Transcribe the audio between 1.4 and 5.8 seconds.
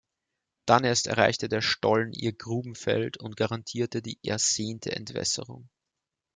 der Stollen ihr Grubenfeld und garantierte die ersehnte Entwässerung.